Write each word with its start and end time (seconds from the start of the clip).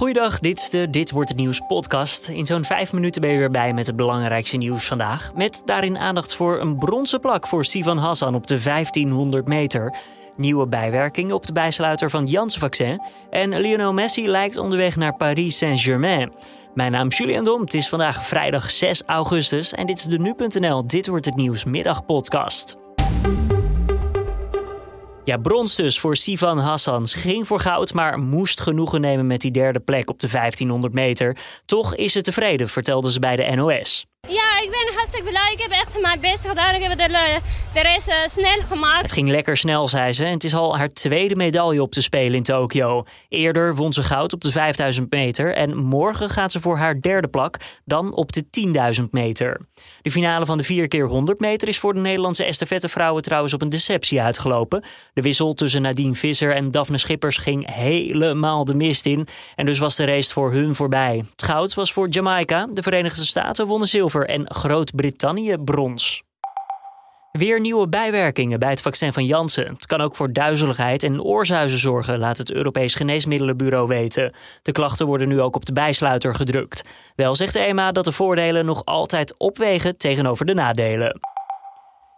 Goeiedag, 0.00 0.38
dit 0.38 0.58
is 0.58 0.70
de 0.70 0.90
Dit 0.90 1.10
Wordt 1.10 1.28
Het 1.28 1.38
Nieuws 1.38 1.60
podcast. 1.66 2.28
In 2.28 2.46
zo'n 2.46 2.64
vijf 2.64 2.92
minuten 2.92 3.20
ben 3.20 3.30
je 3.30 3.38
weer 3.38 3.50
bij 3.50 3.72
met 3.72 3.86
het 3.86 3.96
belangrijkste 3.96 4.56
nieuws 4.56 4.86
vandaag. 4.86 5.32
Met 5.34 5.62
daarin 5.64 5.98
aandacht 5.98 6.34
voor 6.34 6.60
een 6.60 6.78
bronzen 6.78 7.20
plak 7.20 7.46
voor 7.46 7.64
Sivan 7.64 7.98
Hassan 7.98 8.34
op 8.34 8.46
de 8.46 8.62
1500 8.62 9.48
meter. 9.48 9.94
Nieuwe 10.36 10.66
bijwerkingen 10.66 11.34
op 11.34 11.46
de 11.46 11.52
bijsluiter 11.52 12.10
van 12.10 12.26
Janssen-vaccin. 12.26 13.02
En 13.30 13.60
Lionel 13.60 13.92
Messi 13.92 14.28
lijkt 14.28 14.56
onderweg 14.56 14.96
naar 14.96 15.16
Paris 15.16 15.58
Saint-Germain. 15.58 16.32
Mijn 16.74 16.92
naam 16.92 17.08
is 17.08 17.18
Julian 17.18 17.44
Dom, 17.44 17.60
het 17.60 17.74
is 17.74 17.88
vandaag 17.88 18.26
vrijdag 18.26 18.70
6 18.70 19.02
augustus 19.06 19.72
en 19.72 19.86
dit 19.86 19.98
is 19.98 20.04
de 20.04 20.18
Nu.nl 20.18 20.86
Dit 20.86 21.06
Wordt 21.06 21.26
Het 21.26 21.36
Nieuws 21.36 21.64
middagpodcast. 21.64 22.76
Ja, 25.30 25.36
brons 25.36 25.76
dus 25.76 26.00
voor 26.00 26.16
Sivan 26.16 26.58
Hassan. 26.58 27.06
Ze 27.06 27.18
ging 27.18 27.46
voor 27.46 27.60
goud, 27.60 27.92
maar 27.92 28.18
moest 28.18 28.60
genoegen 28.60 29.00
nemen 29.00 29.26
met 29.26 29.40
die 29.40 29.50
derde 29.50 29.80
plek 29.80 30.10
op 30.10 30.20
de 30.20 30.28
1500 30.30 30.92
meter. 30.92 31.36
Toch 31.64 31.94
is 31.94 32.12
ze 32.12 32.20
tevreden, 32.20 32.68
vertelde 32.68 33.12
ze 33.12 33.18
bij 33.18 33.36
de 33.36 33.54
NOS. 33.54 34.06
Ja, 34.28 34.60
ik 34.62 34.70
ben 34.70 34.94
hartstikke 34.94 35.28
blij. 35.28 35.52
Ik 35.52 35.60
heb 35.60 35.70
echt 35.70 36.00
mijn 36.00 36.20
best 36.20 36.46
gedaan. 36.46 36.74
Ik 36.74 36.82
heb 36.82 36.98
de, 36.98 37.40
de 37.74 37.80
race 37.82 38.10
uh, 38.10 38.28
snel 38.28 38.62
gemaakt. 38.62 39.02
Het 39.02 39.12
ging 39.12 39.28
lekker 39.28 39.56
snel, 39.56 39.88
zei 39.88 40.12
ze. 40.12 40.24
En 40.24 40.32
het 40.32 40.44
is 40.44 40.54
al 40.54 40.76
haar 40.76 40.92
tweede 40.92 41.36
medaille 41.36 41.82
op 41.82 41.92
te 41.92 42.02
spelen 42.02 42.34
in 42.34 42.42
Tokio. 42.42 43.04
Eerder 43.28 43.74
won 43.74 43.92
ze 43.92 44.02
goud 44.02 44.32
op 44.32 44.40
de 44.40 44.50
5000 44.50 45.10
meter. 45.10 45.54
En 45.54 45.76
morgen 45.76 46.28
gaat 46.28 46.52
ze 46.52 46.60
voor 46.60 46.76
haar 46.78 47.00
derde 47.00 47.28
plak, 47.28 47.56
dan 47.84 48.14
op 48.14 48.32
de 48.32 48.44
10.000 49.00 49.04
meter. 49.10 49.60
De 50.02 50.10
finale 50.10 50.46
van 50.46 50.58
de 50.58 50.64
4 50.64 50.88
keer 50.88 51.06
100 51.06 51.40
meter 51.40 51.68
is 51.68 51.78
voor 51.78 51.94
de 51.94 52.00
Nederlandse 52.00 52.44
estafettevrouwen 52.44 53.22
trouwens 53.22 53.54
op 53.54 53.62
een 53.62 53.68
deceptie 53.68 54.20
uitgelopen. 54.20 54.84
De 55.12 55.22
wissel 55.22 55.54
tussen 55.54 55.82
Nadine 55.82 56.14
Visser 56.14 56.54
en 56.54 56.70
Daphne 56.70 56.98
Schippers 56.98 57.36
ging 57.36 57.74
helemaal 57.74 58.64
de 58.64 58.74
mist 58.74 59.06
in. 59.06 59.28
En 59.54 59.66
dus 59.66 59.78
was 59.78 59.96
de 59.96 60.04
race 60.04 60.32
voor 60.32 60.52
hun 60.52 60.74
voorbij. 60.74 61.24
Het 61.30 61.42
goud 61.42 61.74
was 61.74 61.92
voor 61.92 62.08
Jamaica. 62.08 62.68
De 62.72 62.82
Verenigde 62.82 63.24
Staten 63.24 63.66
wonnen 63.66 63.88
zilver 63.88 64.09
en 64.18 64.54
Groot-Brittannië 64.54 65.56
brons. 65.64 66.22
Weer 67.32 67.60
nieuwe 67.60 67.88
bijwerkingen 67.88 68.58
bij 68.58 68.70
het 68.70 68.82
vaccin 68.82 69.12
van 69.12 69.24
Janssen. 69.24 69.66
Het 69.66 69.86
kan 69.86 70.00
ook 70.00 70.16
voor 70.16 70.32
duizeligheid 70.32 71.02
en 71.02 71.22
oorzuizen 71.22 71.78
zorgen, 71.78 72.18
laat 72.18 72.38
het 72.38 72.52
Europees 72.52 72.94
Geneesmiddelenbureau 72.94 73.86
weten. 73.86 74.34
De 74.62 74.72
klachten 74.72 75.06
worden 75.06 75.28
nu 75.28 75.40
ook 75.40 75.56
op 75.56 75.64
de 75.64 75.72
bijsluiter 75.72 76.34
gedrukt. 76.34 76.84
Wel 77.14 77.34
zegt 77.34 77.52
de 77.52 77.58
EMA 77.58 77.92
dat 77.92 78.04
de 78.04 78.12
voordelen 78.12 78.64
nog 78.64 78.84
altijd 78.84 79.34
opwegen 79.38 79.96
tegenover 79.96 80.46
de 80.46 80.54
nadelen. 80.54 81.20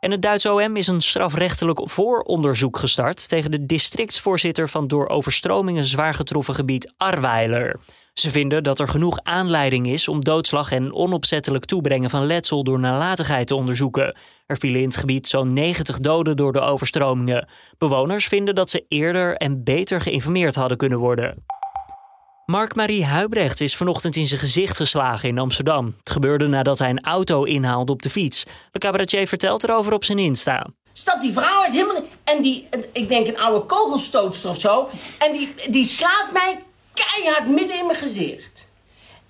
En 0.00 0.10
het 0.10 0.22
Duitse 0.22 0.52
OM 0.52 0.76
is 0.76 0.86
een 0.86 1.00
strafrechtelijk 1.00 1.80
vooronderzoek 1.90 2.78
gestart 2.78 3.28
tegen 3.28 3.50
de 3.50 3.66
districtsvoorzitter 3.66 4.68
van 4.68 4.88
door 4.88 5.08
overstromingen 5.08 5.84
zwaar 5.84 6.14
getroffen 6.14 6.54
gebied 6.54 6.92
Arweiler. 6.96 7.80
Ze 8.14 8.30
vinden 8.30 8.62
dat 8.62 8.78
er 8.78 8.88
genoeg 8.88 9.18
aanleiding 9.22 9.86
is 9.86 10.08
om 10.08 10.24
doodslag 10.24 10.72
en 10.72 10.94
onopzettelijk 10.94 11.64
toebrengen 11.64 12.10
van 12.10 12.26
letsel 12.26 12.64
door 12.64 12.78
nalatigheid 12.78 13.46
te 13.46 13.54
onderzoeken. 13.54 14.16
Er 14.46 14.58
vielen 14.58 14.80
in 14.80 14.86
het 14.86 14.96
gebied 14.96 15.28
zo'n 15.28 15.52
90 15.52 15.98
doden 15.98 16.36
door 16.36 16.52
de 16.52 16.60
overstromingen. 16.60 17.48
Bewoners 17.78 18.26
vinden 18.26 18.54
dat 18.54 18.70
ze 18.70 18.84
eerder 18.88 19.36
en 19.36 19.64
beter 19.64 20.00
geïnformeerd 20.00 20.54
hadden 20.54 20.76
kunnen 20.76 20.98
worden. 20.98 21.44
Mark-Marie 22.46 23.04
Huibrecht 23.04 23.60
is 23.60 23.76
vanochtend 23.76 24.16
in 24.16 24.26
zijn 24.26 24.40
gezicht 24.40 24.76
geslagen 24.76 25.28
in 25.28 25.38
Amsterdam. 25.38 25.94
Het 25.98 26.10
gebeurde 26.10 26.46
nadat 26.46 26.78
hij 26.78 26.90
een 26.90 27.04
auto 27.04 27.42
inhaalde 27.42 27.92
op 27.92 28.02
de 28.02 28.10
fiets. 28.10 28.44
De 28.72 28.78
cabaretier 28.78 29.26
vertelt 29.26 29.64
erover 29.64 29.92
op 29.92 30.04
zijn 30.04 30.18
Insta. 30.18 30.66
Stapt 30.92 31.22
die 31.22 31.32
vrouw 31.32 31.62
uit 31.62 31.72
helemaal... 31.72 32.02
En 32.24 32.42
die, 32.42 32.68
ik 32.92 33.08
denk 33.08 33.26
een 33.26 33.38
oude 33.38 33.66
kogelstootster 33.66 34.50
of 34.50 34.60
zo. 34.60 34.88
En 35.18 35.32
die, 35.32 35.54
die 35.70 35.84
slaat 35.84 36.32
mij 36.32 36.58
keihard 36.94 37.48
midden 37.48 37.78
in 37.78 37.86
mijn 37.86 37.98
gezicht. 37.98 38.72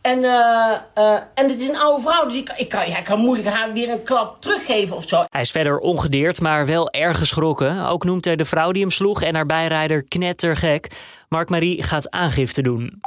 En, 0.00 0.18
uh, 0.18 0.72
uh, 0.98 1.14
en 1.34 1.48
het 1.48 1.60
is 1.60 1.68
een 1.68 1.78
oude 1.78 2.02
vrouw, 2.02 2.24
dus 2.24 2.36
ik, 2.36 2.54
ik, 2.56 2.68
kan, 2.68 2.88
ja, 2.88 2.98
ik 2.98 3.04
kan 3.04 3.18
moeilijk 3.18 3.48
haar 3.48 3.72
weer 3.72 3.90
een 3.90 4.02
klap 4.02 4.40
teruggeven 4.40 4.96
of 4.96 5.08
zo. 5.08 5.24
Hij 5.28 5.40
is 5.40 5.50
verder 5.50 5.78
ongedeerd, 5.78 6.40
maar 6.40 6.66
wel 6.66 6.90
erg 6.90 7.18
geschrokken. 7.18 7.86
Ook 7.86 8.04
noemt 8.04 8.24
hij 8.24 8.36
de 8.36 8.44
vrouw 8.44 8.72
die 8.72 8.82
hem 8.82 8.90
sloeg 8.90 9.22
en 9.22 9.34
haar 9.34 9.46
bijrijder 9.46 10.04
knettergek. 10.04 10.90
Mark-Marie 11.28 11.82
gaat 11.82 12.10
aangifte 12.10 12.62
doen. 12.62 13.00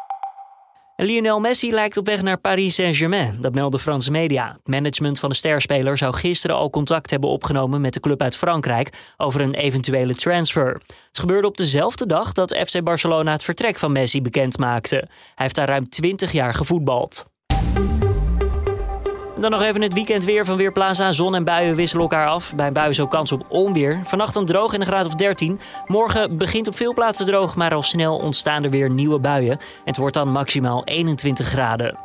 Lionel 1.00 1.40
Messi 1.40 1.72
lijkt 1.72 1.98
op 1.98 2.06
weg 2.06 2.22
naar 2.22 2.38
Paris 2.38 2.76
Saint-Germain, 2.76 3.38
dat 3.42 3.54
melden 3.54 3.80
Franse 3.80 4.12
media. 4.12 4.52
Het 4.52 4.68
management 4.68 5.20
van 5.20 5.30
de 5.30 5.36
sterspeler 5.36 5.98
zou 5.98 6.14
gisteren 6.14 6.56
al 6.56 6.70
contact 6.70 7.10
hebben 7.10 7.30
opgenomen 7.30 7.82
met 7.82 7.94
de 7.94 8.00
club 8.00 8.22
uit 8.22 8.38
Frankrijk 8.38 8.90
over 9.18 9.42
een 9.42 9.54
eventuele 9.54 10.16
transfer. 10.16 10.82
Het 11.08 11.20
gebeurde 11.20 11.48
op 11.48 11.58
dezelfde 11.58 12.06
dag 12.06 12.32
dat 12.32 12.58
FC 12.68 12.84
Barcelona 12.84 13.32
het 13.32 13.44
vertrek 13.44 13.80
van 13.80 13.92
Messi 13.92 14.22
bekend 14.22 14.58
maakte. 14.58 14.96
Hij 14.96 15.10
heeft 15.36 15.56
daar 15.56 15.68
ruim 15.68 15.90
20 15.90 16.32
jaar 16.32 16.54
gevoetbald. 16.54 17.26
Dan 19.40 19.52
nog 19.52 19.62
even 19.62 19.82
het 19.82 19.94
weekend 19.94 20.26
weer 20.26 20.46
van 20.46 20.58
Weerplaza. 20.58 21.12
Zon 21.12 21.36
en 21.36 21.44
buien 21.44 21.76
wisselen 21.76 22.04
elkaar 22.04 22.28
af. 22.28 22.56
Bij 22.56 22.68
een 22.68 22.74
bui 22.74 23.08
kans 23.08 23.32
op 23.32 23.46
onweer. 23.50 24.00
Vannacht 24.04 24.34
dan 24.34 24.46
droog 24.46 24.74
in 24.74 24.82
een 24.82 24.88
graad 24.88 25.06
of 25.06 25.16
13. 25.16 25.60
Morgen 25.86 26.38
begint 26.38 26.68
op 26.68 26.76
veel 26.76 26.94
plaatsen 26.94 27.26
droog, 27.26 27.56
maar 27.56 27.74
al 27.74 27.84
snel 27.84 28.18
ontstaan 28.18 28.64
er 28.64 28.70
weer 28.70 28.90
nieuwe 28.90 29.20
buien. 29.20 29.52
En 29.52 29.60
het 29.84 29.98
wordt 29.98 30.14
dan 30.14 30.32
maximaal 30.32 30.84
21 30.84 31.48
graden. 31.48 31.98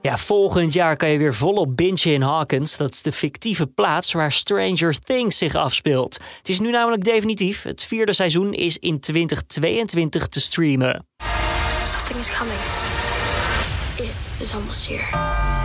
Ja, 0.00 0.18
volgend 0.18 0.72
jaar 0.72 0.96
kan 0.96 1.08
je 1.08 1.18
weer 1.18 1.34
volop 1.34 1.76
bingen 1.76 2.04
in 2.04 2.22
Hawkins. 2.22 2.76
Dat 2.76 2.92
is 2.92 3.02
de 3.02 3.12
fictieve 3.12 3.66
plaats 3.66 4.12
waar 4.12 4.32
Stranger 4.32 4.98
Things 4.98 5.38
zich 5.38 5.54
afspeelt. 5.54 6.18
Het 6.38 6.48
is 6.48 6.60
nu 6.60 6.70
namelijk 6.70 7.04
definitief. 7.04 7.62
Het 7.62 7.82
vierde 7.82 8.12
seizoen 8.12 8.52
is 8.52 8.78
in 8.78 9.00
2022 9.00 10.28
te 10.28 10.40
streamen. 10.40 11.06
Something 11.84 12.18
is 12.18 12.30
coming. 12.38 12.58
It 13.96 14.40
is 14.40 14.54
almost 14.54 14.88
here. 14.88 15.61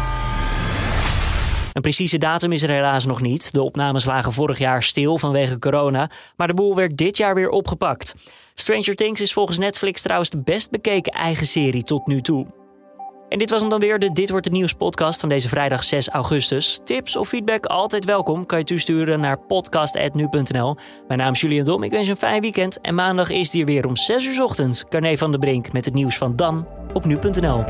Een 1.77 1.83
precieze 1.83 2.17
datum 2.17 2.51
is 2.51 2.63
er 2.63 2.69
helaas 2.69 3.05
nog 3.05 3.21
niet. 3.21 3.53
De 3.53 3.61
opnames 3.61 4.05
lagen 4.05 4.33
vorig 4.33 4.57
jaar 4.57 4.83
stil 4.83 5.17
vanwege 5.17 5.59
corona, 5.59 6.09
maar 6.35 6.47
de 6.47 6.53
boel 6.53 6.75
werd 6.75 6.97
dit 6.97 7.17
jaar 7.17 7.35
weer 7.35 7.49
opgepakt. 7.49 8.15
Stranger 8.53 8.95
Things 8.95 9.21
is 9.21 9.33
volgens 9.33 9.57
Netflix 9.57 10.01
trouwens 10.01 10.29
de 10.29 10.37
best 10.37 10.71
bekeken 10.71 11.13
eigen 11.13 11.45
serie 11.45 11.83
tot 11.83 12.07
nu 12.07 12.21
toe. 12.21 12.45
En 13.29 13.37
dit 13.37 13.49
was 13.49 13.59
hem 13.61 13.69
dan 13.69 13.79
weer, 13.79 13.99
de 13.99 14.11
Dit 14.11 14.29
Wordt 14.29 14.45
Het 14.45 14.53
Nieuws 14.53 14.73
podcast 14.73 15.19
van 15.19 15.29
deze 15.29 15.49
vrijdag 15.49 15.83
6 15.83 16.09
augustus. 16.09 16.79
Tips 16.83 17.15
of 17.15 17.27
feedback 17.27 17.65
altijd 17.65 18.05
welkom. 18.05 18.45
Kan 18.45 18.57
je 18.57 18.63
toesturen 18.63 19.19
naar 19.19 19.39
podcast.nu.nl. 19.39 20.77
Mijn 21.07 21.19
naam 21.19 21.33
is 21.33 21.41
Julian 21.41 21.65
Dom, 21.65 21.83
ik 21.83 21.91
wens 21.91 22.05
je 22.05 22.11
een 22.11 22.17
fijn 22.17 22.41
weekend. 22.41 22.81
En 22.81 22.95
maandag 22.95 23.29
is 23.29 23.51
hier 23.51 23.65
weer 23.65 23.85
om 23.85 23.95
6 23.95 24.25
uur 24.25 24.43
ochtend. 24.43 24.85
Carne 24.89 25.17
van 25.17 25.31
de 25.31 25.39
Brink 25.39 25.71
met 25.71 25.85
het 25.85 25.93
nieuws 25.93 26.17
van 26.17 26.35
dan 26.35 26.67
op 26.93 27.05
nu.nl. 27.05 27.63